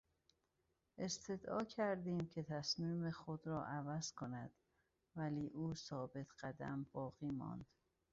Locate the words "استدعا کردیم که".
0.97-2.43